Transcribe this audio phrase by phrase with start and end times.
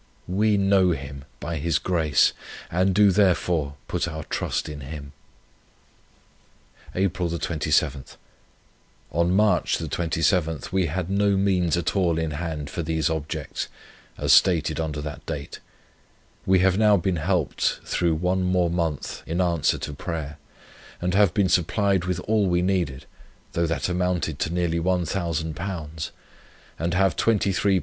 [0.27, 2.33] We know Him, by His grace,
[2.71, 5.11] and do therefore put our trust in Him.
[6.95, 8.05] "April 27.
[9.11, 13.67] On March 27th we had no means at all in hand for these Objects,
[14.17, 15.59] as stated under that date.
[16.47, 20.39] We have now been helped through one more month, in answer to prayer,
[20.99, 23.05] and have been supplied with all we needed,
[23.51, 26.09] though that amounted to nearly £1000,
[26.79, 27.79] and have £23 8s.